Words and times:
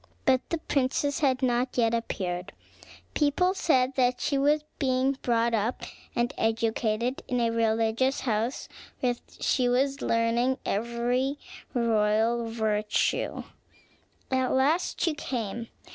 But 0.25 0.41
the 0.49 0.57
princess 0.57 1.19
had 1.19 1.43
not 1.43 1.77
yet 1.77 1.93
appeared. 1.93 2.53
People 3.13 3.53
said 3.53 3.93
that 3.97 4.19
she 4.19 4.35
was 4.35 4.63
being 4.79 5.15
brought 5.21 5.53
up 5.53 5.83
and 6.15 6.33
educated 6.39 7.21
in 7.27 7.39
a 7.39 7.51
religious 7.51 8.21
house, 8.21 8.67
where 9.01 9.13
she 9.39 9.69
was 9.69 10.01
learning 10.01 10.57
every 10.65 11.37
royal 11.75 12.47
virtue. 12.49 13.43
At 14.31 14.53
last 14.53 14.99
she 14.99 15.13
came. 15.13 15.67